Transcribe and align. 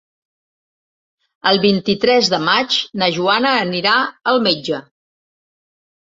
El 1.49 1.59
vint-i-tres 1.65 2.29
de 2.33 2.39
maig 2.45 2.77
na 3.01 3.09
Joana 3.17 3.51
anirà 3.65 3.93
al 4.33 4.41
metge. 4.47 4.81